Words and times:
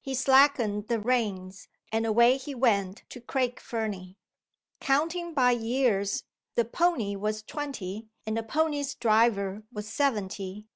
He 0.00 0.16
slackened 0.16 0.88
the 0.88 0.98
reins, 0.98 1.68
and 1.92 2.04
away 2.04 2.38
he 2.38 2.56
went 2.56 3.04
to 3.08 3.20
Craig 3.20 3.60
Fernie. 3.60 4.18
Counting 4.80 5.32
by 5.32 5.52
years, 5.52 6.24
the 6.56 6.64
pony 6.64 7.14
was 7.14 7.44
twenty, 7.44 8.08
and 8.26 8.36
the 8.36 8.42
pony's 8.42 8.96
driver 8.96 9.62
was 9.70 9.86
seventy. 9.86 10.66